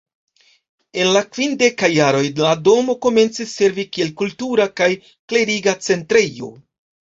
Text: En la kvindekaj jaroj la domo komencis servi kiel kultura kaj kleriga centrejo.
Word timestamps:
En 1.03 1.11
la 1.15 1.21
kvindekaj 1.35 1.89
jaroj 1.97 2.23
la 2.41 2.55
domo 2.69 2.97
komencis 3.09 3.55
servi 3.61 3.87
kiel 3.93 4.13
kultura 4.25 4.69
kaj 4.83 4.91
kleriga 5.13 5.81
centrejo. 5.89 6.55